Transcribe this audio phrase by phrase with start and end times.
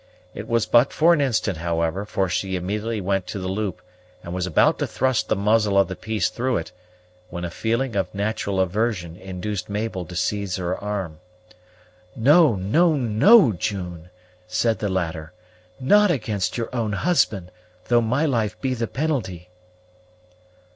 [0.33, 3.83] It was but for an instant, however, for she immediately went to the loop,
[4.23, 6.71] and was about to thrust the muzzle of the piece through it,
[7.29, 11.19] when a feeling of natural aversion induced Mabel to seize her arm.
[12.15, 14.09] "No, no, no, June!"
[14.47, 15.33] said the latter;
[15.79, 17.51] "not against your own husband,
[17.87, 19.49] though my life be the penalty."